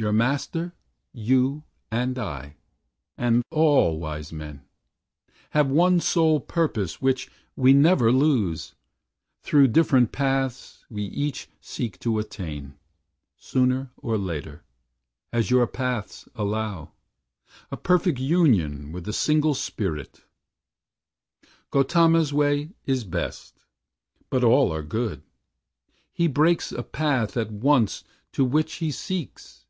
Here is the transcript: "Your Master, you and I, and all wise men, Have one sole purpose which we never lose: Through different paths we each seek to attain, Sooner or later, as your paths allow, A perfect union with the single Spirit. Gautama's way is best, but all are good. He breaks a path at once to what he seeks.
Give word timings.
"Your 0.00 0.12
Master, 0.12 0.74
you 1.12 1.64
and 1.90 2.16
I, 2.20 2.54
and 3.16 3.42
all 3.50 3.98
wise 3.98 4.32
men, 4.32 4.62
Have 5.50 5.68
one 5.70 5.98
sole 5.98 6.38
purpose 6.38 7.02
which 7.02 7.28
we 7.56 7.72
never 7.72 8.12
lose: 8.12 8.76
Through 9.42 9.66
different 9.74 10.12
paths 10.12 10.84
we 10.88 11.02
each 11.02 11.48
seek 11.60 11.98
to 11.98 12.20
attain, 12.20 12.74
Sooner 13.38 13.90
or 13.96 14.16
later, 14.16 14.62
as 15.32 15.50
your 15.50 15.66
paths 15.66 16.28
allow, 16.36 16.92
A 17.72 17.76
perfect 17.76 18.20
union 18.20 18.92
with 18.92 19.02
the 19.04 19.12
single 19.12 19.54
Spirit. 19.54 20.20
Gautama's 21.72 22.32
way 22.32 22.70
is 22.86 23.02
best, 23.02 23.58
but 24.30 24.44
all 24.44 24.72
are 24.72 24.84
good. 24.84 25.22
He 26.12 26.28
breaks 26.28 26.70
a 26.70 26.84
path 26.84 27.36
at 27.36 27.50
once 27.50 28.04
to 28.30 28.44
what 28.44 28.70
he 28.70 28.92
seeks. 28.92 29.64